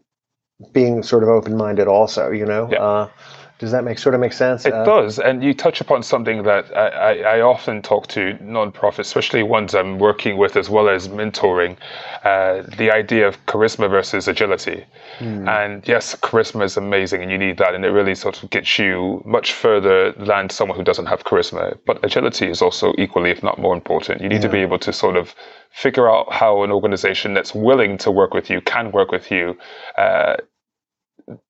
[0.72, 2.32] being sort of open minded also.
[2.32, 2.70] You know.
[2.72, 2.84] Yeah.
[2.84, 3.10] Uh,
[3.58, 4.66] does that make sort of make sense?
[4.66, 8.38] It uh, does, and you touch upon something that I, I, I, often talk to
[8.41, 11.78] nonprofits, especially ones I'm working with as well as mentoring.
[12.26, 14.86] Uh, the idea of charisma versus agility,
[15.20, 15.47] mm.
[15.47, 18.78] and yes, charisma is amazing, and you need that, and it really sort of gets
[18.78, 21.78] you much further than someone who doesn't have charisma.
[21.86, 24.22] But agility is also equally, if not more important.
[24.22, 24.41] You need yeah.
[24.41, 25.34] to be able to sort of
[25.72, 29.58] figure out how an organization that's willing to work with you can work with you.
[29.97, 30.36] Uh,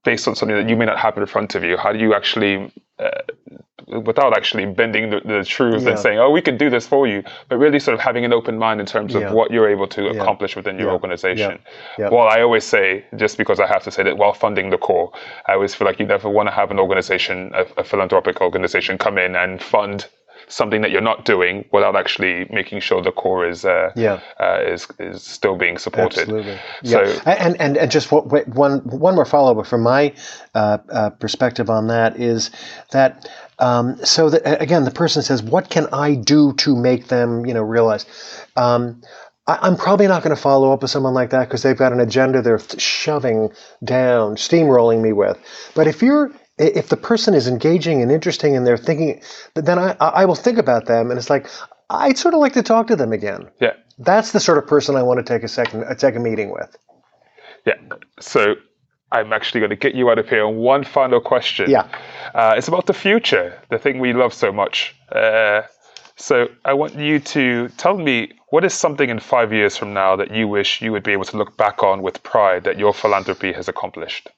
[0.04, 1.78] based on something that you may not have in front of you?
[1.78, 3.10] How do you actually, uh,
[3.88, 5.92] without actually bending the, the truth yeah.
[5.92, 8.34] and saying, "Oh, we can do this for you," but really sort of having an
[8.34, 9.34] open mind in terms of yeah.
[9.34, 10.12] what you're able to yeah.
[10.12, 11.60] accomplish within your organization.
[12.10, 15.12] Well, I always say, just because I have to say that while funding the core,
[15.48, 18.98] I always feel like you never want to have an organization, a, a philanthropic organization,
[18.98, 20.08] come in and fund
[20.48, 24.62] something that you're not doing without actually making sure the core is uh, yeah uh,
[24.62, 26.22] is is still being supported.
[26.22, 26.60] Absolutely.
[26.84, 27.22] So yeah.
[27.26, 30.14] and and and just one one more follow up from my
[30.54, 32.52] uh, uh, perspective on that is
[32.92, 33.28] that.
[33.58, 37.54] Um, so that again, the person says, "What can I do to make them, you
[37.54, 38.06] know, realize?"
[38.58, 39.02] Um,
[39.48, 41.94] I, am probably not going to follow up with someone like that because they've got
[41.94, 43.52] an agenda they're shoving
[43.84, 45.38] down, steamrolling me with.
[45.76, 49.22] But if you're if the person is engaging and interesting and they're thinking,
[49.56, 51.10] then I, I will think about them.
[51.10, 51.50] And it's like,
[51.90, 53.50] I'd sort of like to talk to them again.
[53.60, 53.74] Yeah.
[54.00, 56.52] That's the sort of person I want to take a second, uh, take a meeting
[56.52, 56.76] with.
[57.66, 57.76] Yeah.
[58.20, 58.56] So
[59.12, 61.70] I'm actually going to get you out of here on one final question.
[61.70, 61.88] Yeah.
[62.34, 64.96] Uh, it's about the future, the thing we love so much.
[65.12, 65.64] Uh,
[66.16, 70.16] so I want you to tell me what is something in five years from now
[70.16, 72.94] that you wish you would be able to look back on with pride that your
[72.94, 74.30] philanthropy has accomplished?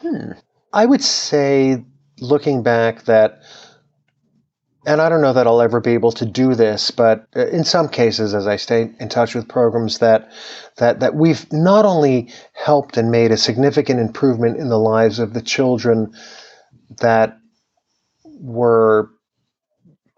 [0.00, 0.32] Hmm.
[0.72, 1.84] I would say,
[2.20, 3.42] looking back, that,
[4.86, 7.64] and I don't know that I'll ever be able to do this, but uh, in
[7.64, 10.32] some cases, as I stay in touch with programs, that
[10.76, 15.34] that that we've not only helped and made a significant improvement in the lives of
[15.34, 16.14] the children
[17.00, 17.36] that
[18.24, 19.10] were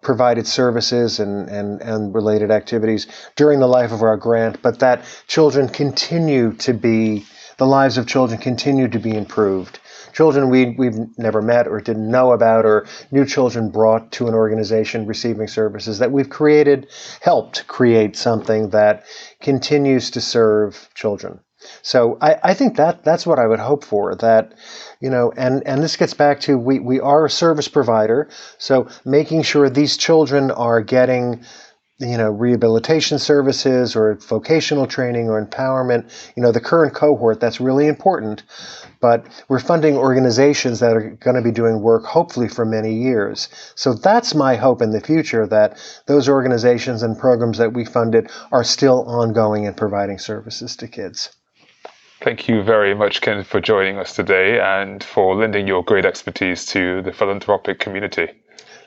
[0.03, 5.05] provided services and, and, and related activities during the life of our grant, but that
[5.28, 7.24] children continue to be,
[7.57, 9.78] the lives of children continue to be improved
[10.12, 14.34] children we, we've never met or didn't know about, or new children brought to an
[14.34, 16.88] organization receiving services that we've created,
[17.20, 19.04] helped create something that
[19.40, 21.40] continues to serve children.
[21.82, 24.14] So I, I think that that's what I would hope for.
[24.16, 24.54] That
[25.00, 28.88] you know, and and this gets back to we we are a service provider, so
[29.04, 31.44] making sure these children are getting
[32.03, 37.61] you know rehabilitation services or vocational training or empowerment you know the current cohort that's
[37.61, 38.42] really important
[39.03, 43.48] but we're funding organizations that are going to be doing work hopefully for many years.
[43.74, 45.76] So that's my hope in the future that
[46.07, 51.36] those organizations and programs that we funded are still ongoing and providing services to kids.
[52.20, 56.64] Thank you very much, Ken, for joining us today and for lending your great expertise
[56.66, 58.28] to the philanthropic community.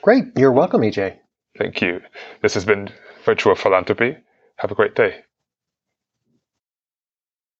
[0.00, 0.24] Great.
[0.34, 1.18] You're welcome, EJ.
[1.58, 2.00] Thank you.
[2.40, 2.88] This has been
[3.26, 4.16] Virtual Philanthropy.
[4.58, 5.24] Have a great day.